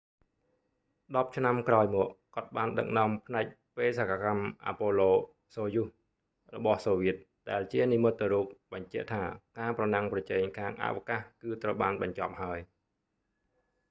[1.17, 3.45] ដប់ឆ្នាំក្រោយមក គាត់បានដឹកនាំផ្នែក
[3.77, 5.11] បេសកកម្មអាប៉ូឡូ
[5.55, 7.15] សូយូស apollo-soyuz របស់សូវៀត
[7.49, 9.23] ដែលជានិមិត្តរូបបញ្ជាក់ថា
[9.59, 12.59] ការប្រណាំងប្រជែងខាងអវកាសគឺត្រូវបានបញ្ចប់ហើយ